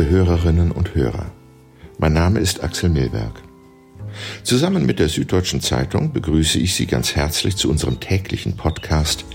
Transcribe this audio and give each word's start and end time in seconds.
liebe 0.00 0.12
Hörerinnen 0.12 0.72
und 0.72 0.94
Hörer. 0.94 1.30
Mein 1.98 2.14
Name 2.14 2.40
ist 2.40 2.62
Axel 2.62 2.88
Milberg. 2.88 3.42
Zusammen 4.42 4.86
mit 4.86 4.98
der 4.98 5.10
Süddeutschen 5.10 5.60
Zeitung 5.60 6.14
begrüße 6.14 6.58
ich 6.58 6.74
Sie 6.74 6.86
ganz 6.86 7.14
herzlich 7.16 7.56
zu 7.56 7.68
unserem 7.68 8.00
täglichen 8.00 8.56
Podcast 8.56 9.26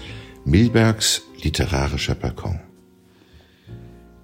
Milbergs 0.44 1.22
literarischer 1.44 2.16
Balkon. 2.16 2.60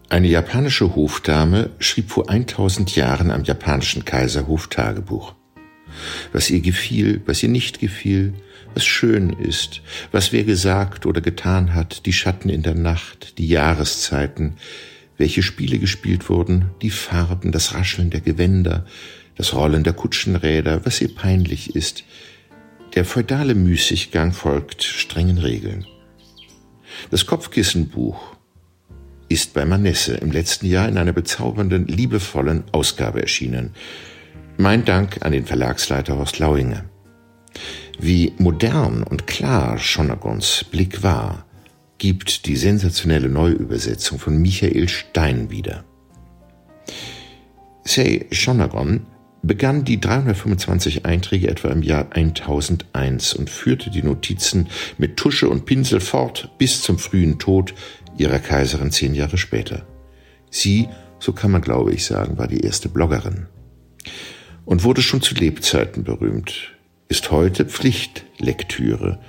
Eine 0.10 0.30
japanische 0.30 0.96
Hofdame 0.96 1.70
schrieb 1.78 2.10
vor 2.10 2.28
1000 2.28 2.96
Jahren 2.96 3.30
am 3.30 3.44
japanischen 3.44 4.04
Kaiserhof 4.04 4.68
Tagebuch. 4.68 5.36
Was 6.34 6.50
ihr 6.50 6.62
gefiel, 6.62 7.22
was 7.28 7.44
ihr 7.44 7.50
nicht 7.50 7.80
gefiel, 7.80 8.34
was 8.74 8.86
schön 8.86 9.30
ist, 9.30 9.82
was 10.12 10.32
wer 10.32 10.44
gesagt 10.44 11.06
oder 11.06 11.22
getan 11.22 11.76
hat, 11.76 12.08
die 12.08 12.14
Schatten 12.14 12.50
in 12.50 12.64
der 12.64 12.76
Nacht, 12.76 13.38
die 13.38 13.48
Jahreszeiten, 13.48 14.56
welche 15.22 15.44
Spiele 15.44 15.78
gespielt 15.78 16.30
wurden, 16.30 16.72
die 16.82 16.90
Farben, 16.90 17.52
das 17.52 17.76
Rascheln 17.76 18.10
der 18.10 18.22
Gewänder, 18.22 18.88
das 19.36 19.54
Rollen 19.54 19.84
der 19.84 19.94
Kutschenräder, 19.94 20.84
was 20.84 21.00
ihr 21.00 21.14
peinlich 21.14 21.76
ist. 21.76 22.04
Der 22.96 23.06
feudale 23.06 23.54
Müßiggang 23.54 24.34
folgt 24.34 24.82
strengen 24.82 25.38
Regeln. 25.38 25.86
Das 27.12 27.28
Kopfkissenbuch 27.28 28.36
ist 29.30 29.54
bei 29.54 29.64
Manesse 29.64 30.16
im 30.16 30.32
letzten 30.32 30.66
Jahr 30.66 30.90
in 30.90 30.98
einer 30.98 31.14
bezaubernden, 31.14 31.86
liebevollen 31.86 32.64
Ausgabe 32.72 33.22
erschienen. 33.22 33.76
Mein 34.58 34.86
Dank 34.86 35.24
an 35.24 35.34
den 35.34 35.46
Verlagsleiter 35.46 36.18
Horst 36.18 36.40
Lauinger. 36.40 36.86
Wie 38.00 38.34
modern 38.40 39.04
und 39.04 39.28
klar 39.28 39.78
Schonagons 39.78 40.66
Blick 40.72 41.04
war, 41.04 41.46
gibt 42.02 42.48
die 42.48 42.56
sensationelle 42.56 43.30
Neuübersetzung 43.30 44.18
von 44.18 44.36
Michael 44.36 44.90
Stein 44.90 45.52
wieder. 45.52 45.84
Say 47.84 48.26
Shonagon 48.32 49.06
begann 49.44 49.86
die 49.86 50.02
325 50.02 51.06
Einträge 51.06 51.48
etwa 51.48 51.68
im 51.68 51.84
Jahr 51.84 52.12
1001 52.12 53.36
und 53.36 53.52
führte 53.52 53.92
die 53.92 54.02
Notizen 54.02 54.68
mit 54.98 55.16
Tusche 55.16 55.48
und 55.48 55.66
Pinsel 55.66 56.00
fort 56.00 56.50
bis 56.58 56.82
zum 56.82 56.98
frühen 56.98 57.38
Tod 57.38 57.76
ihrer 58.18 58.40
Kaiserin 58.40 58.90
zehn 58.90 59.14
Jahre 59.14 59.38
später. 59.38 59.86
Sie, 60.50 60.90
so 61.20 61.34
kann 61.34 61.52
man 61.52 61.62
glaube 61.62 61.94
ich 61.94 62.04
sagen, 62.04 62.40
war 62.40 62.48
die 62.48 62.62
erste 62.62 62.90
Bloggerin 62.90 63.46
und 64.66 64.84
wurde 64.84 65.04
schon 65.04 65.22
zu 65.22 65.36
Lebzeiten 65.36 66.04
berühmt, 66.04 66.72
ist 67.10 67.30
heute 67.30 67.66
Pflichtlektüre 67.66 69.20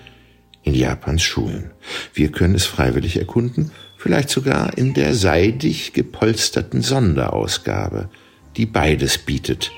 in 0.62 0.74
Japans 0.74 1.22
Schulen. 1.22 1.70
Wir 2.14 2.30
können 2.30 2.54
es 2.54 2.66
freiwillig 2.66 3.18
erkunden, 3.18 3.70
vielleicht 3.96 4.30
sogar 4.30 4.76
in 4.76 4.94
der 4.94 5.14
seidig 5.14 5.92
gepolsterten 5.92 6.82
Sonderausgabe, 6.82 8.08
die 8.56 8.66
beides 8.66 9.18
bietet. 9.18 9.72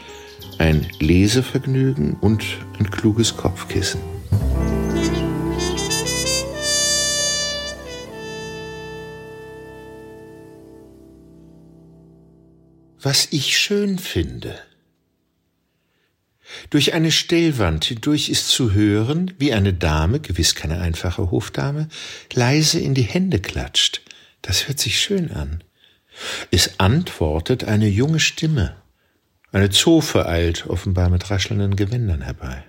Ein 0.59 0.87
Lesevergnügen 1.01 2.15
und 2.21 2.45
ein 2.79 2.91
kluges 2.91 3.37
Kopfkissen. 3.37 4.01
Was 13.01 13.29
ich 13.33 13.59
schön 13.59 13.99
finde. 13.99 14.55
Durch 16.70 16.92
eine 16.92 17.11
Stellwand 17.11 17.84
hindurch 17.84 18.28
ist 18.28 18.48
zu 18.48 18.73
hören, 18.73 19.33
wie 19.39 19.53
eine 19.53 19.73
Dame, 19.73 20.20
gewiss 20.20 20.55
keine 20.55 20.81
einfache 20.81 21.31
Hofdame, 21.31 21.89
leise 22.33 22.81
in 22.81 22.95
die 22.95 23.03
Hände 23.03 23.41
klatscht. 23.41 24.03
Das 24.42 24.69
hört 24.69 24.78
sich 24.78 25.00
schön 25.00 25.31
an. 25.31 25.65
Es 26.50 26.78
antwortet 26.78 27.65
eine 27.65 27.88
junge 27.88 28.21
Stimme. 28.21 28.77
Eine 29.53 29.71
Zofe 29.71 30.27
eilt 30.27 30.66
offenbar 30.66 31.09
mit 31.09 31.31
raschelnden 31.31 31.77
Gewändern 31.77 32.22
herbei. 32.22 32.65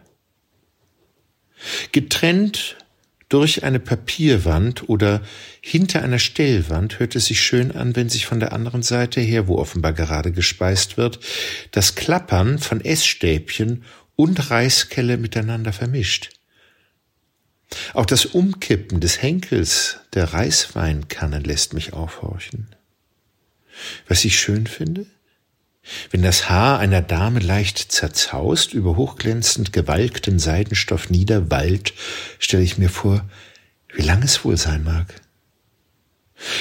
Getrennt 1.92 2.78
durch 3.30 3.64
eine 3.64 3.80
Papierwand 3.80 4.88
oder 4.88 5.22
hinter 5.62 6.04
einer 6.04 6.20
Stellwand 6.20 7.00
hört 7.00 7.16
es 7.16 7.26
sich 7.26 7.42
schön 7.42 7.72
an, 7.72 7.96
wenn 7.96 8.10
sich 8.10 8.26
von 8.26 8.40
der 8.40 8.54
anderen 8.54 8.84
Seite 8.84 9.20
her, 9.20 9.48
wo 9.48 9.58
offenbar 9.58 9.94
gerade 9.94 10.32
gespeist 10.32 10.98
wird, 10.98 11.20
das 11.72 11.96
Klappern 11.96 12.60
von 12.60 12.82
Essstäbchen 12.82 13.84
und 14.16 14.52
Reiskelle 14.52 15.18
miteinander 15.18 15.74
vermischt. 15.74 16.30
Auch 17.94 18.06
das 18.06 18.26
Umkippen 18.26 19.00
des 19.00 19.22
Henkels 19.22 19.98
der 20.14 20.34
Reisweinkanne 20.34 21.40
lässt 21.40 21.74
mich 21.74 21.94
aufhorchen. 21.94 22.68
Was 24.08 24.24
ich 24.24 24.40
schön 24.40 24.68
finde? 24.68 25.08
Wenn 26.12 26.24
das 26.24 26.50
Haar 26.50 26.80
einer 26.80 27.02
Dame 27.02 27.40
leicht 27.40 27.92
zerzaust 27.92 28.74
über 28.74 28.96
hochglänzend 28.96 29.72
gewalkten 29.74 30.40
Seidenstoff 30.40 31.10
niederwallt, 31.10 31.94
stelle 32.40 32.64
ich 32.64 32.78
mir 32.78 32.90
vor, 32.90 33.26
wie 33.94 34.02
lang 34.02 34.24
es 34.24 34.44
wohl 34.44 34.58
sein 34.58 34.84
mag. 34.84 35.22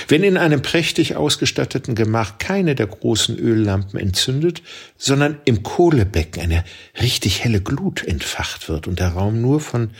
Wenn 0.07 0.23
in 0.23 0.37
einem 0.37 0.63
prächtig 0.63 1.17
ausgestatteten 1.17 1.95
Gemach 1.95 2.39
keine 2.39 2.75
der 2.75 2.87
großen 2.87 3.37
Öllampen 3.37 3.99
entzündet, 3.99 4.63
sondern 4.97 5.39
im 5.45 5.63
Kohlebecken 5.63 6.43
eine 6.43 6.65
richtig 7.01 7.43
helle 7.43 7.61
Glut 7.61 8.05
entfacht 8.05 8.69
wird 8.69 8.87
und 8.87 9.01
der 9.01 9.09
Raum 9.09 9.41
nur 9.41 9.61
von 9.61 9.91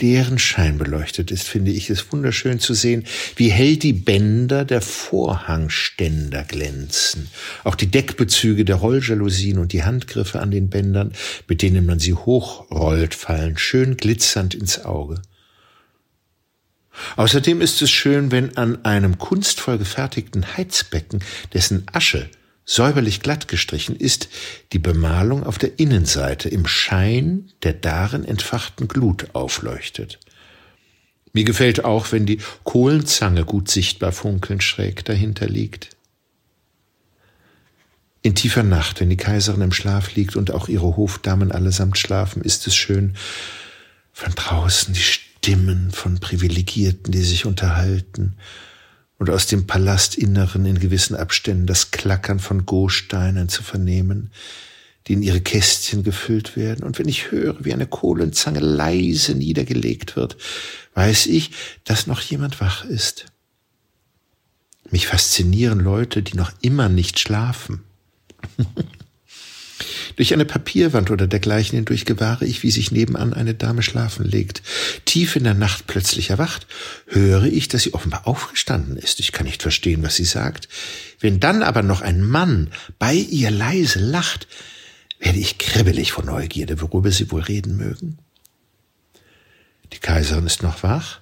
deren 0.00 0.38
Schein 0.38 0.78
beleuchtet 0.78 1.30
ist, 1.30 1.48
finde 1.48 1.70
ich 1.70 1.90
es 1.90 2.12
wunderschön 2.12 2.60
zu 2.60 2.74
sehen, 2.74 3.04
wie 3.36 3.50
hell 3.50 3.76
die 3.76 3.92
Bänder 3.92 4.64
der 4.64 4.80
Vorhangständer 4.80 6.44
glänzen. 6.44 7.28
Auch 7.64 7.74
die 7.74 7.90
Deckbezüge 7.90 8.64
der 8.64 8.76
Rolljalousien 8.76 9.58
und 9.58 9.72
die 9.72 9.84
Handgriffe 9.84 10.40
an 10.40 10.50
den 10.50 10.70
Bändern, 10.70 11.12
mit 11.48 11.62
denen 11.62 11.86
man 11.86 11.98
sie 11.98 12.14
hochrollt, 12.14 13.14
fallen 13.14 13.58
schön 13.58 13.96
glitzernd 13.96 14.54
ins 14.54 14.84
Auge. 14.84 15.20
Außerdem 17.16 17.60
ist 17.60 17.80
es 17.82 17.90
schön, 17.90 18.32
wenn 18.32 18.56
an 18.56 18.84
einem 18.84 19.18
kunstvoll 19.18 19.78
gefertigten 19.78 20.56
Heizbecken, 20.56 21.20
dessen 21.52 21.84
Asche 21.92 22.28
säuberlich 22.68 23.20
glatt 23.20 23.48
gestrichen 23.48 23.96
ist, 23.96 24.28
die 24.74 24.78
Bemalung 24.78 25.42
auf 25.42 25.56
der 25.56 25.80
Innenseite 25.80 26.50
im 26.50 26.66
Schein 26.66 27.50
der 27.62 27.72
darin 27.72 28.24
entfachten 28.24 28.88
Glut 28.88 29.34
aufleuchtet. 29.34 30.20
Mir 31.32 31.44
gefällt 31.44 31.84
auch, 31.84 32.12
wenn 32.12 32.26
die 32.26 32.40
Kohlenzange 32.64 33.46
gut 33.46 33.70
sichtbar 33.70 34.12
funkelnd 34.12 34.62
schräg 34.62 35.04
dahinter 35.06 35.46
liegt. 35.46 35.96
In 38.20 38.34
tiefer 38.34 38.62
Nacht, 38.62 39.00
wenn 39.00 39.08
die 39.08 39.16
Kaiserin 39.16 39.62
im 39.62 39.72
Schlaf 39.72 40.14
liegt 40.14 40.36
und 40.36 40.50
auch 40.50 40.68
ihre 40.68 40.96
Hofdamen 40.96 41.52
allesamt 41.52 41.96
schlafen, 41.96 42.42
ist 42.42 42.66
es 42.66 42.76
schön, 42.76 43.16
von 44.12 44.34
draußen 44.34 44.92
die 44.92 45.00
Stimmen 45.00 45.90
von 45.90 46.20
Privilegierten, 46.20 47.12
die 47.12 47.22
sich 47.22 47.46
unterhalten, 47.46 48.36
und 49.18 49.30
aus 49.30 49.46
dem 49.46 49.66
Palastinneren 49.66 50.64
in 50.64 50.78
gewissen 50.78 51.16
Abständen 51.16 51.66
das 51.66 51.90
Klackern 51.90 52.38
von 52.38 52.66
Gosteinen 52.66 53.48
zu 53.48 53.62
vernehmen, 53.62 54.30
die 55.06 55.14
in 55.14 55.22
ihre 55.22 55.40
Kästchen 55.40 56.04
gefüllt 56.04 56.56
werden. 56.56 56.84
Und 56.84 56.98
wenn 56.98 57.08
ich 57.08 57.30
höre, 57.30 57.64
wie 57.64 57.72
eine 57.72 57.86
Kohlenzange 57.86 58.60
leise 58.60 59.34
niedergelegt 59.34 60.16
wird, 60.16 60.36
weiß 60.94 61.26
ich, 61.26 61.50
dass 61.84 62.06
noch 62.06 62.20
jemand 62.20 62.60
wach 62.60 62.84
ist. 62.84 63.26
Mich 64.90 65.06
faszinieren 65.06 65.80
Leute, 65.80 66.22
die 66.22 66.36
noch 66.36 66.52
immer 66.60 66.88
nicht 66.88 67.18
schlafen. 67.18 67.82
Durch 70.16 70.32
eine 70.32 70.44
Papierwand 70.44 71.10
oder 71.10 71.26
dergleichen 71.26 71.76
hindurch 71.76 72.04
gewahre 72.04 72.44
ich, 72.44 72.62
wie 72.62 72.70
sich 72.70 72.90
nebenan 72.90 73.32
eine 73.32 73.54
Dame 73.54 73.82
schlafen 73.82 74.24
legt. 74.24 74.62
Tief 75.04 75.36
in 75.36 75.44
der 75.44 75.54
Nacht 75.54 75.86
plötzlich 75.86 76.30
erwacht, 76.30 76.66
höre 77.06 77.44
ich, 77.44 77.68
dass 77.68 77.82
sie 77.82 77.94
offenbar 77.94 78.26
aufgestanden 78.26 78.96
ist. 78.96 79.20
Ich 79.20 79.32
kann 79.32 79.46
nicht 79.46 79.62
verstehen, 79.62 80.02
was 80.02 80.16
sie 80.16 80.24
sagt. 80.24 80.68
Wenn 81.20 81.40
dann 81.40 81.62
aber 81.62 81.82
noch 81.82 82.00
ein 82.00 82.22
Mann 82.22 82.70
bei 82.98 83.14
ihr 83.14 83.50
leise 83.50 84.00
lacht, 84.00 84.48
werde 85.20 85.38
ich 85.38 85.58
kribbelig 85.58 86.12
vor 86.12 86.24
Neugierde, 86.24 86.80
worüber 86.80 87.10
sie 87.10 87.30
wohl 87.30 87.42
reden 87.42 87.76
mögen. 87.76 88.18
Die 89.92 89.98
Kaiserin 89.98 90.46
ist 90.46 90.62
noch 90.62 90.82
wach. 90.82 91.20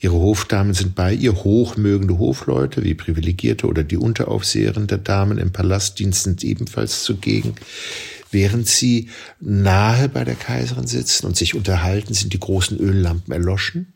Ihre 0.00 0.14
Hofdamen 0.14 0.74
sind 0.74 0.94
bei 0.94 1.12
ihr, 1.12 1.34
hochmögende 1.34 2.18
Hofleute 2.18 2.84
wie 2.84 2.94
Privilegierte 2.94 3.66
oder 3.66 3.82
die 3.82 3.96
Unteraufseherin 3.96 4.86
der 4.86 4.98
Damen 4.98 5.38
im 5.38 5.50
Palastdienst 5.50 6.22
sind 6.22 6.44
ebenfalls 6.44 7.02
zugegen. 7.02 7.54
Während 8.30 8.68
sie 8.68 9.08
nahe 9.40 10.08
bei 10.08 10.22
der 10.22 10.36
Kaiserin 10.36 10.86
sitzen 10.86 11.26
und 11.26 11.36
sich 11.36 11.54
unterhalten, 11.54 12.14
sind 12.14 12.32
die 12.32 12.40
großen 12.40 12.78
Öllampen 12.78 13.32
erloschen. 13.32 13.92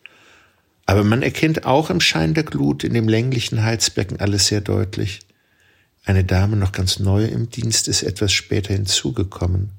Aber 0.87 1.05
man 1.05 1.23
erkennt 1.23 1.67
auch 1.67 1.91
im 1.91 2.01
Schein 2.01 2.35
der 2.35 2.45
Glut 2.45 2.83
in 2.83 2.95
dem 2.95 3.09
länglichen 3.09 3.63
Heizbecken 3.63 4.19
alles 4.19 4.49
sehr 4.49 4.61
deutlich. 4.61 5.21
Eine 6.05 6.25
Dame 6.25 6.57
noch 6.57 6.73
ganz 6.73 6.99
neu 6.99 7.27
im 7.27 7.51
Dienst 7.51 7.87
ist 7.87 8.03
etwas 8.03 8.33
später 8.33 8.75
hinzugekommen. 8.75 9.71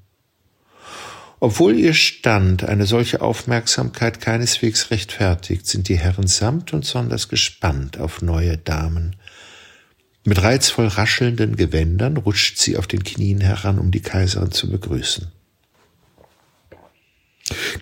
Obwohl 1.43 1.77
ihr 1.77 1.93
Stand 1.93 2.63
eine 2.63 2.85
solche 2.85 3.19
Aufmerksamkeit 3.19 4.21
keineswegs 4.21 4.91
rechtfertigt, 4.91 5.67
sind 5.67 5.89
die 5.89 5.97
Herren 5.97 6.25
samt 6.25 6.71
und 6.71 6.85
sonders 6.85 7.27
gespannt 7.27 7.99
auf 7.99 8.21
neue 8.21 8.57
Damen. 8.57 9.17
Mit 10.23 10.41
reizvoll 10.41 10.87
raschelnden 10.87 11.57
Gewändern 11.57 12.15
rutscht 12.15 12.59
sie 12.59 12.77
auf 12.77 12.87
den 12.87 13.03
Knien 13.03 13.41
heran, 13.41 13.77
um 13.77 13.91
die 13.91 13.99
Kaiserin 13.99 14.51
zu 14.51 14.71
begrüßen. 14.71 15.33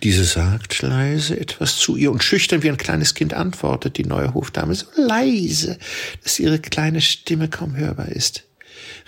Diese 0.01 0.23
sagt 0.23 0.81
leise 0.81 1.39
etwas 1.39 1.77
zu 1.77 1.97
ihr 1.97 2.11
und 2.11 2.23
schüchtern 2.23 2.63
wie 2.63 2.69
ein 2.69 2.77
kleines 2.77 3.13
Kind 3.13 3.35
antwortet 3.35 3.95
die 3.99 4.05
neue 4.05 4.33
Hofdame 4.33 4.73
so 4.73 4.87
leise, 4.95 5.77
dass 6.23 6.39
ihre 6.39 6.57
kleine 6.57 6.99
Stimme 6.99 7.47
kaum 7.47 7.75
hörbar 7.75 8.07
ist. 8.07 8.43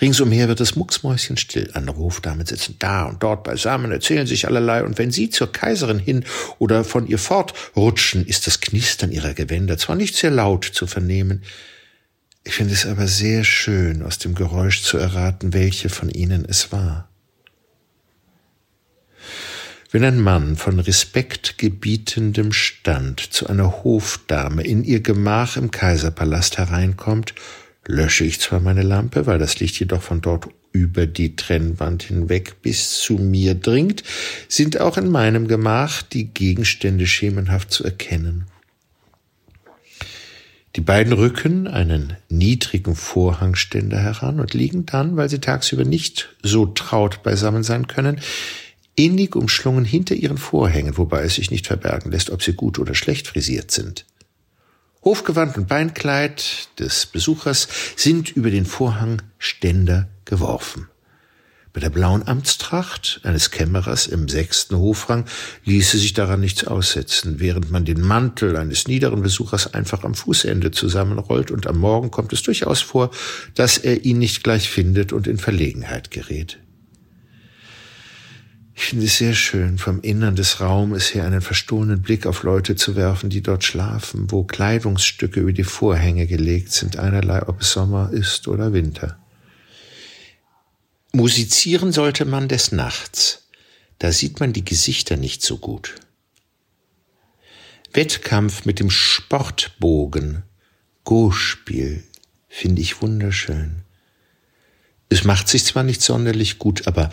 Ringsumher 0.01 0.47
wird 0.47 0.61
es 0.61 0.75
mucksmäuschenstill. 0.75 1.71
Andere 1.73 1.97
Hofdamen 1.97 2.45
sitzen 2.45 2.75
da 2.79 3.05
und 3.05 3.21
dort 3.21 3.43
beisammen, 3.43 3.91
erzählen 3.91 4.27
sich 4.27 4.47
allerlei, 4.47 4.83
und 4.83 4.97
wenn 4.97 5.11
sie 5.11 5.29
zur 5.29 5.51
Kaiserin 5.51 5.99
hin 5.99 6.25
oder 6.59 6.83
von 6.83 7.07
ihr 7.07 7.19
fortrutschen, 7.19 8.25
ist 8.25 8.47
das 8.47 8.59
Knistern 8.59 9.11
ihrer 9.11 9.33
Gewänder 9.33 9.77
zwar 9.77 9.95
nicht 9.95 10.15
sehr 10.15 10.31
laut 10.31 10.65
zu 10.65 10.87
vernehmen, 10.87 11.43
ich 12.45 12.55
finde 12.55 12.73
es 12.73 12.85
aber 12.85 13.07
sehr 13.07 13.43
schön, 13.43 14.03
aus 14.03 14.17
dem 14.17 14.35
Geräusch 14.35 14.83
zu 14.83 14.97
erraten, 14.97 15.53
welche 15.53 15.89
von 15.89 16.09
ihnen 16.09 16.45
es 16.45 16.71
war. 16.71 17.09
Wenn 19.91 20.03
ein 20.03 20.19
Mann 20.19 20.57
von 20.57 20.79
respektgebietendem 20.79 22.51
Stand 22.51 23.19
zu 23.19 23.47
einer 23.47 23.83
Hofdame 23.83 24.63
in 24.63 24.83
ihr 24.83 25.01
Gemach 25.01 25.55
im 25.55 25.71
Kaiserpalast 25.71 26.57
hereinkommt, 26.57 27.35
lösche 27.87 28.23
ich 28.23 28.39
zwar 28.39 28.59
meine 28.59 28.83
Lampe, 28.83 29.25
weil 29.25 29.39
das 29.39 29.59
Licht 29.59 29.79
jedoch 29.79 30.01
von 30.01 30.21
dort 30.21 30.47
über 30.71 31.05
die 31.05 31.35
Trennwand 31.35 32.03
hinweg 32.03 32.61
bis 32.61 32.99
zu 32.99 33.13
mir 33.13 33.53
dringt, 33.55 34.03
sind 34.47 34.79
auch 34.79 34.97
in 34.97 35.09
meinem 35.09 35.47
Gemach 35.47 36.01
die 36.01 36.25
Gegenstände 36.25 37.05
schemenhaft 37.05 37.71
zu 37.71 37.83
erkennen. 37.83 38.45
Die 40.75 40.81
beiden 40.81 41.13
rücken 41.13 41.67
einen 41.67 42.17
niedrigen 42.29 42.95
Vorhangständer 42.95 43.99
heran 43.99 44.39
und 44.39 44.55
liegen 44.55 44.87
dann, 44.87 45.15
weil 45.15 45.29
sie 45.29 45.39
tagsüber 45.39 45.85
nicht 45.85 46.35
so 46.41 46.65
traut 46.65 47.21
beisammen 47.21 47.61
sein 47.61 47.85
können, 47.85 48.19
innig 48.95 49.35
umschlungen 49.35 49.85
hinter 49.85 50.15
ihren 50.15 50.37
Vorhängen, 50.39 50.97
wobei 50.97 51.23
es 51.23 51.35
sich 51.35 51.51
nicht 51.51 51.67
verbergen 51.67 52.11
lässt, 52.11 52.31
ob 52.31 52.41
sie 52.41 52.53
gut 52.53 52.79
oder 52.79 52.95
schlecht 52.95 53.27
frisiert 53.27 53.69
sind. 53.69 54.05
Hofgewand 55.03 55.57
und 55.57 55.67
Beinkleid 55.67 56.69
des 56.79 57.05
Besuchers 57.05 57.67
sind 57.95 58.29
über 58.35 58.49
den 58.49 58.65
Vorhangständer 58.65 60.07
geworfen. 60.23 60.87
Bei 61.73 61.81
der 61.81 61.89
blauen 61.89 62.27
Amtstracht 62.27 63.19
eines 63.23 63.49
Kämmerers 63.49 64.05
im 64.05 64.29
sechsten 64.29 64.77
Hofrang 64.77 65.25
ließe 65.65 65.97
sich 65.97 66.13
daran 66.13 66.39
nichts 66.39 66.65
aussetzen, 66.65 67.39
während 67.39 67.71
man 67.71 67.83
den 67.83 67.99
Mantel 67.99 68.55
eines 68.55 68.87
niederen 68.87 69.23
Besuchers 69.23 69.73
einfach 69.73 70.03
am 70.03 70.13
Fußende 70.13 70.69
zusammenrollt 70.69 71.49
und 71.49 71.65
am 71.65 71.79
Morgen 71.79 72.11
kommt 72.11 72.31
es 72.31 72.43
durchaus 72.43 72.81
vor, 72.81 73.09
dass 73.55 73.79
er 73.79 74.05
ihn 74.05 74.19
nicht 74.19 74.43
gleich 74.43 74.69
findet 74.69 75.11
und 75.13 75.25
in 75.25 75.39
Verlegenheit 75.39 76.11
gerät. 76.11 76.59
Ich 78.75 78.85
finde 78.85 79.05
es 79.05 79.17
sehr 79.17 79.35
schön, 79.35 79.77
vom 79.77 80.01
Innern 80.01 80.35
des 80.35 80.59
Raumes 80.59 81.13
her 81.13 81.25
einen 81.25 81.41
verstohlenen 81.41 82.01
Blick 82.01 82.25
auf 82.25 82.43
Leute 82.43 82.75
zu 82.75 82.95
werfen, 82.95 83.29
die 83.29 83.41
dort 83.41 83.63
schlafen, 83.63 84.31
wo 84.31 84.43
Kleidungsstücke 84.43 85.41
über 85.41 85.53
die 85.53 85.63
Vorhänge 85.63 86.25
gelegt 86.25 86.71
sind, 86.71 86.97
einerlei, 86.97 87.47
ob 87.47 87.61
es 87.61 87.71
Sommer 87.71 88.09
ist 88.11 88.47
oder 88.47 88.73
Winter. 88.73 89.19
Musizieren 91.11 91.91
sollte 91.91 92.25
man 92.25 92.47
des 92.47 92.71
Nachts, 92.71 93.47
da 93.99 94.11
sieht 94.11 94.39
man 94.39 94.53
die 94.53 94.65
Gesichter 94.65 95.17
nicht 95.17 95.43
so 95.43 95.57
gut. 95.57 95.95
Wettkampf 97.93 98.65
mit 98.65 98.79
dem 98.79 98.89
Sportbogen, 98.89 100.41
Go-Spiel, 101.03 102.03
finde 102.49 102.81
ich 102.81 103.03
wunderschön. 103.03 103.82
Es 105.13 105.25
macht 105.25 105.47
sich 105.47 105.63
zwar 105.63 105.83
nicht 105.83 106.01
sonderlich 106.01 106.57
gut, 106.57 106.87
aber 106.87 107.11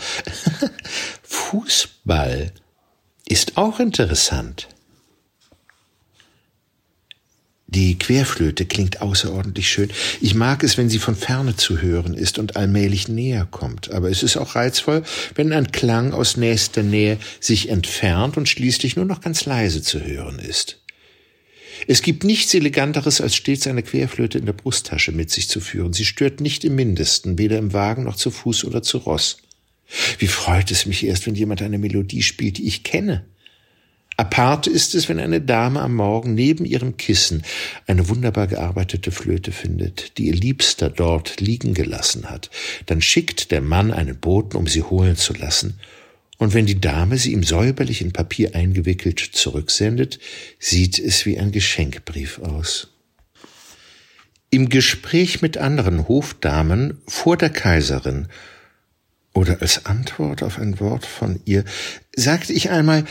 Fußball 1.22 2.50
ist 3.26 3.58
auch 3.58 3.78
interessant. 3.78 4.68
Die 7.66 7.98
Querflöte 7.98 8.64
klingt 8.64 9.02
außerordentlich 9.02 9.68
schön. 9.68 9.90
Ich 10.22 10.34
mag 10.34 10.64
es, 10.64 10.78
wenn 10.78 10.88
sie 10.88 10.98
von 10.98 11.14
ferne 11.14 11.56
zu 11.56 11.82
hören 11.82 12.14
ist 12.14 12.38
und 12.38 12.56
allmählich 12.56 13.08
näher 13.08 13.46
kommt. 13.48 13.90
Aber 13.90 14.10
es 14.10 14.22
ist 14.22 14.38
auch 14.38 14.54
reizvoll, 14.54 15.02
wenn 15.34 15.52
ein 15.52 15.70
Klang 15.70 16.14
aus 16.14 16.38
nächster 16.38 16.82
Nähe 16.82 17.18
sich 17.38 17.68
entfernt 17.68 18.38
und 18.38 18.48
schließlich 18.48 18.96
nur 18.96 19.04
noch 19.04 19.20
ganz 19.20 19.44
leise 19.44 19.82
zu 19.82 20.00
hören 20.02 20.38
ist. 20.38 20.79
Es 21.86 22.02
gibt 22.02 22.24
nichts 22.24 22.54
Eleganteres, 22.54 23.20
als 23.20 23.34
stets 23.34 23.66
eine 23.66 23.82
Querflöte 23.82 24.38
in 24.38 24.46
der 24.46 24.52
Brusttasche 24.52 25.12
mit 25.12 25.30
sich 25.30 25.48
zu 25.48 25.60
führen. 25.60 25.92
Sie 25.92 26.04
stört 26.04 26.40
nicht 26.40 26.64
im 26.64 26.74
mindesten, 26.74 27.38
weder 27.38 27.58
im 27.58 27.72
Wagen 27.72 28.04
noch 28.04 28.16
zu 28.16 28.30
Fuß 28.30 28.64
oder 28.64 28.82
zu 28.82 28.98
Ross. 28.98 29.38
Wie 30.18 30.28
freut 30.28 30.70
es 30.70 30.86
mich 30.86 31.04
erst, 31.04 31.26
wenn 31.26 31.34
jemand 31.34 31.62
eine 31.62 31.78
Melodie 31.78 32.22
spielt, 32.22 32.58
die 32.58 32.66
ich 32.66 32.84
kenne. 32.84 33.24
Apart 34.16 34.66
ist 34.66 34.94
es, 34.94 35.08
wenn 35.08 35.18
eine 35.18 35.40
Dame 35.40 35.80
am 35.80 35.94
Morgen 35.94 36.34
neben 36.34 36.66
ihrem 36.66 36.98
Kissen 36.98 37.42
eine 37.86 38.08
wunderbar 38.10 38.48
gearbeitete 38.48 39.12
Flöte 39.12 39.50
findet, 39.50 40.18
die 40.18 40.26
ihr 40.26 40.34
Liebster 40.34 40.90
dort 40.90 41.40
liegen 41.40 41.72
gelassen 41.72 42.28
hat. 42.28 42.50
Dann 42.84 43.00
schickt 43.00 43.50
der 43.50 43.62
Mann 43.62 43.90
einen 43.92 44.18
Boten, 44.18 44.58
um 44.58 44.66
sie 44.66 44.82
holen 44.82 45.16
zu 45.16 45.32
lassen, 45.32 45.80
und 46.40 46.54
wenn 46.54 46.64
die 46.64 46.80
Dame 46.80 47.18
sie 47.18 47.34
ihm 47.34 47.42
säuberlich 47.42 48.00
in 48.00 48.14
Papier 48.14 48.54
eingewickelt 48.54 49.20
zurücksendet, 49.20 50.18
sieht 50.58 50.98
es 50.98 51.26
wie 51.26 51.38
ein 51.38 51.52
Geschenkbrief 51.52 52.38
aus. 52.38 52.88
Im 54.48 54.70
Gespräch 54.70 55.42
mit 55.42 55.58
anderen 55.58 56.08
Hofdamen 56.08 57.02
vor 57.06 57.36
der 57.36 57.50
Kaiserin 57.50 58.28
oder 59.34 59.60
als 59.60 59.84
Antwort 59.84 60.42
auf 60.42 60.58
ein 60.58 60.80
Wort 60.80 61.04
von 61.04 61.40
ihr 61.44 61.62
sagte 62.16 62.54
ich 62.54 62.70
einmal, 62.70 63.04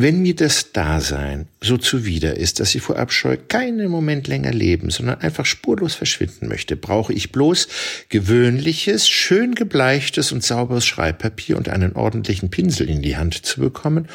wenn 0.00 0.22
mir 0.22 0.36
das 0.36 0.70
Dasein 0.70 1.48
so 1.60 1.76
zuwider 1.76 2.36
ist, 2.36 2.60
dass 2.60 2.72
ich 2.76 2.82
vor 2.82 3.00
Abscheu 3.00 3.36
keinen 3.48 3.90
Moment 3.90 4.28
länger 4.28 4.52
leben, 4.52 4.90
sondern 4.90 5.20
einfach 5.22 5.44
spurlos 5.44 5.96
verschwinden 5.96 6.46
möchte, 6.46 6.76
brauche 6.76 7.12
ich 7.12 7.32
bloß 7.32 7.66
gewöhnliches, 8.08 9.08
schön 9.08 9.56
gebleichtes 9.56 10.30
und 10.30 10.44
sauberes 10.44 10.86
Schreibpapier 10.86 11.56
und 11.56 11.68
einen 11.68 11.94
ordentlichen 11.94 12.48
Pinsel 12.48 12.88
in 12.88 13.02
die 13.02 13.16
Hand 13.16 13.44
zu 13.44 13.60
bekommen, 13.60 14.06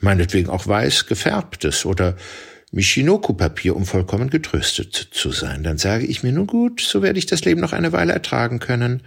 meinetwegen 0.00 0.48
auch 0.48 0.66
weiß 0.66 1.06
gefärbtes 1.06 1.86
oder 1.86 2.16
Michinoku-Papier, 2.72 3.76
um 3.76 3.86
vollkommen 3.86 4.30
getröstet 4.30 4.96
zu 5.12 5.30
sein. 5.30 5.62
Dann 5.62 5.78
sage 5.78 6.06
ich 6.06 6.24
mir, 6.24 6.32
nun 6.32 6.48
gut, 6.48 6.80
so 6.80 7.02
werde 7.02 7.20
ich 7.20 7.26
das 7.26 7.44
Leben 7.44 7.60
noch 7.60 7.72
eine 7.72 7.92
Weile 7.92 8.12
ertragen 8.12 8.58
können. 8.58 9.02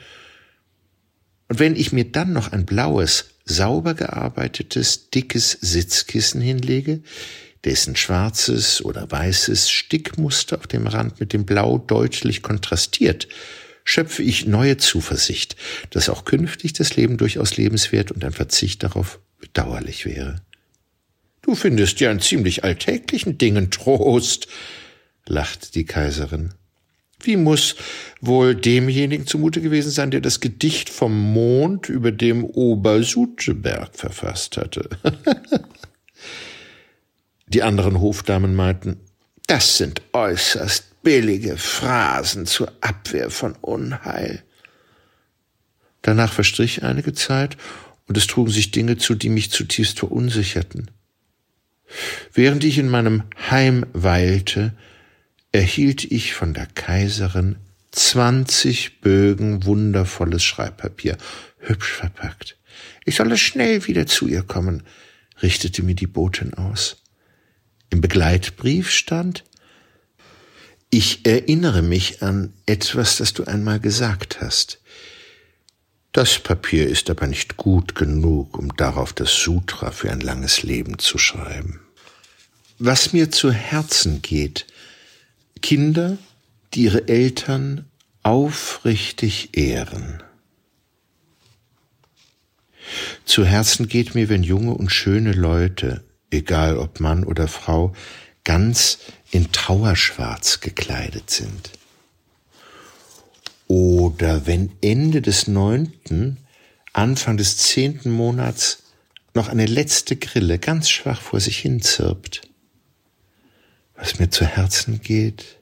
Und 1.50 1.60
wenn 1.60 1.76
ich 1.76 1.92
mir 1.92 2.06
dann 2.06 2.32
noch 2.32 2.54
ein 2.54 2.66
blaues, 2.66 3.33
sauber 3.46 3.94
gearbeitetes, 3.94 5.10
dickes 5.10 5.52
Sitzkissen 5.52 6.42
hinlege, 6.42 7.02
dessen 7.64 7.96
schwarzes 7.96 8.84
oder 8.84 9.10
weißes 9.10 9.70
Stickmuster 9.70 10.58
auf 10.58 10.68
dem 10.68 10.88
Rand 10.88 11.20
mit 11.20 11.34
dem 11.34 11.46
Blau 11.46 11.78
deutlich 11.78 12.42
kontrastiert, 12.42 13.28
schöpfe 13.84 14.24
ich 14.24 14.46
neue 14.46 14.78
Zuversicht, 14.78 15.56
dass 15.90 16.10
auch 16.10 16.26
künftig 16.26 16.74
das 16.74 16.96
Leben 16.96 17.18
durchaus 17.18 17.58
lebenswert 17.58 18.12
und 18.12 18.24
ein 18.24 18.34
Verzicht 18.34 18.84
darauf 18.84 19.20
bedauerlich 19.40 20.06
wäre. 20.06 20.42
Du 21.42 21.56
findest 21.56 22.00
ja 22.00 22.12
in 22.12 22.22
ziemlich 22.22 22.64
alltäglichen 22.64 23.38
Dingen 23.38 23.70
Trost, 23.70 24.48
lacht 25.26 25.76
die 25.76 25.86
Kaiserin. 25.86 26.54
Wie 27.24 27.38
muss 27.38 27.76
wohl 28.22 28.54
demjenigen 28.54 29.26
zumute 29.26 29.62
gewesen 29.62 29.92
sein, 29.92 30.12
der 30.12 30.22
das 30.22 30.42
Gedicht 30.42 30.90
vom 30.90 31.18
Mond 31.34 31.90
über 31.90 32.12
dem 32.12 32.44
Obersuteberg 32.44 33.96
verfasst 33.96 34.58
hatte? 34.58 34.90
Die 37.48 37.64
anderen 37.64 38.02
Hofdamen 38.02 38.56
meinten, 38.56 39.00
das 39.48 39.78
sind 39.78 40.02
äußerst 40.14 41.02
billige 41.04 41.58
Phrasen 41.58 42.46
zur 42.46 42.72
Abwehr 42.82 43.30
von 43.30 43.56
Unheil. 43.62 44.44
Danach 46.02 46.34
verstrich 46.34 46.84
einige 46.84 47.14
Zeit, 47.14 47.58
und 48.08 48.18
es 48.18 48.28
trugen 48.28 48.52
sich 48.52 48.72
Dinge 48.72 48.98
zu, 48.98 49.16
die 49.16 49.30
mich 49.30 49.52
zutiefst 49.52 50.00
verunsicherten. 50.00 50.92
Während 52.34 52.64
ich 52.64 52.78
in 52.78 52.90
meinem 52.90 53.24
Heim 53.50 53.86
weilte, 53.94 54.74
erhielt 55.54 56.04
ich 56.04 56.34
von 56.34 56.54
der 56.54 56.66
Kaiserin 56.66 57.56
zwanzig 57.92 59.00
Bögen 59.00 59.66
wundervolles 59.66 60.44
Schreibpapier, 60.44 61.18
hübsch 61.60 61.94
verpackt. 61.94 62.58
Ich 63.06 63.16
solle 63.16 63.38
schnell 63.38 63.88
wieder 63.88 64.08
zu 64.08 64.28
ihr 64.28 64.42
kommen, 64.42 64.84
richtete 65.42 65.84
mir 65.84 65.96
die 65.96 66.08
Botin 66.08 66.56
aus. 66.56 67.04
Im 67.92 68.02
Begleitbrief 68.02 68.90
stand 68.90 69.44
Ich 70.90 71.26
erinnere 71.26 71.84
mich 71.84 72.24
an 72.24 72.54
etwas, 72.66 73.18
das 73.18 73.34
du 73.34 73.44
einmal 73.44 73.80
gesagt 73.80 74.42
hast. 74.42 74.80
Das 76.14 76.40
Papier 76.40 76.88
ist 76.88 77.10
aber 77.10 77.28
nicht 77.28 77.58
gut 77.58 77.94
genug, 77.94 78.58
um 78.58 78.76
darauf 78.76 79.14
das 79.14 79.34
Sutra 79.36 79.92
für 79.92 80.12
ein 80.12 80.22
langes 80.22 80.64
Leben 80.64 80.98
zu 80.98 81.18
schreiben. 81.18 81.80
Was 82.80 83.14
mir 83.14 83.30
zu 83.32 83.52
Herzen 83.52 84.22
geht, 84.22 84.66
Kinder, 85.64 86.18
die 86.74 86.84
ihre 86.84 87.08
Eltern 87.08 87.86
aufrichtig 88.22 89.58
ehren. 89.58 90.22
Zu 93.26 93.46
Herzen 93.46 93.88
geht 93.88 94.14
mir, 94.14 94.28
wenn 94.30 94.44
junge 94.44 94.74
und 94.74 94.90
schöne 94.92 95.32
Leute, 95.32 96.04
egal 96.30 96.78
ob 96.78 97.00
Mann 97.00 97.24
oder 97.24 97.48
Frau, 97.48 97.94
ganz 98.44 99.00
in 99.32 99.52
Trauerschwarz 99.54 100.60
gekleidet 100.60 101.30
sind. 101.30 101.72
Oder 103.68 104.46
wenn 104.46 104.74
Ende 104.82 105.22
des 105.22 105.48
neunten, 105.48 106.38
Anfang 106.92 107.38
des 107.38 107.58
zehnten 107.58 108.12
Monats 108.12 108.84
noch 109.34 109.48
eine 109.48 109.66
letzte 109.66 110.18
Grille 110.18 110.60
ganz 110.60 110.90
schwach 110.90 111.22
vor 111.22 111.40
sich 111.40 111.58
hin 111.58 111.82
zirpt. 111.82 112.42
Was 114.04 114.20
mir 114.20 114.30
zu 114.30 114.46
Herzen 114.46 115.00
geht, 115.02 115.62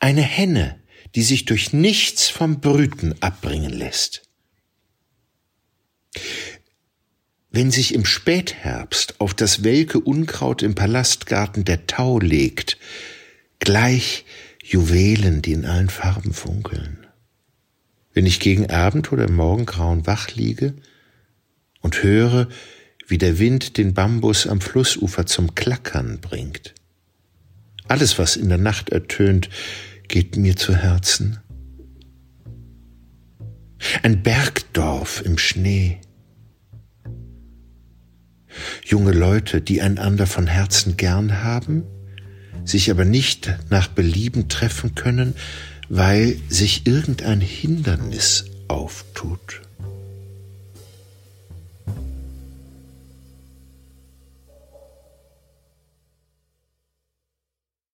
eine 0.00 0.20
Henne, 0.20 0.78
die 1.14 1.22
sich 1.22 1.46
durch 1.46 1.72
nichts 1.72 2.28
vom 2.28 2.60
Brüten 2.60 3.14
abbringen 3.22 3.72
lässt. 3.72 4.28
Wenn 7.50 7.70
sich 7.70 7.94
im 7.94 8.04
Spätherbst 8.04 9.18
auf 9.22 9.32
das 9.32 9.64
welke 9.64 9.98
Unkraut 9.98 10.60
im 10.60 10.74
Palastgarten 10.74 11.64
der 11.64 11.86
Tau 11.86 12.18
legt, 12.18 12.76
gleich 13.60 14.26
Juwelen, 14.62 15.40
die 15.40 15.52
in 15.52 15.64
allen 15.64 15.88
Farben 15.88 16.34
funkeln. 16.34 17.06
Wenn 18.12 18.26
ich 18.26 18.40
gegen 18.40 18.68
Abend 18.68 19.10
oder 19.10 19.30
Morgengrauen 19.30 20.06
wach 20.06 20.28
liege 20.34 20.74
und 21.80 22.02
höre, 22.02 22.50
wie 23.06 23.16
der 23.16 23.38
Wind 23.38 23.78
den 23.78 23.94
Bambus 23.94 24.46
am 24.46 24.60
Flussufer 24.60 25.24
zum 25.24 25.54
Klackern 25.54 26.20
bringt. 26.20 26.74
Alles, 27.90 28.20
was 28.20 28.36
in 28.36 28.48
der 28.48 28.56
Nacht 28.56 28.90
ertönt, 28.90 29.50
geht 30.06 30.36
mir 30.36 30.54
zu 30.54 30.76
Herzen. 30.76 31.40
Ein 34.04 34.22
Bergdorf 34.22 35.22
im 35.26 35.38
Schnee, 35.38 36.00
junge 38.84 39.10
Leute, 39.10 39.60
die 39.60 39.82
einander 39.82 40.28
von 40.28 40.46
Herzen 40.46 40.96
gern 40.96 41.42
haben, 41.42 41.82
sich 42.64 42.92
aber 42.92 43.04
nicht 43.04 43.58
nach 43.70 43.88
Belieben 43.88 44.48
treffen 44.48 44.94
können, 44.94 45.34
weil 45.88 46.36
sich 46.48 46.86
irgendein 46.86 47.40
Hindernis 47.40 48.44
auftut. 48.68 49.62